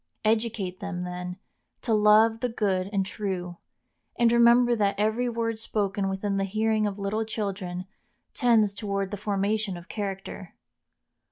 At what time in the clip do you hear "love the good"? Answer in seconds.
1.93-2.89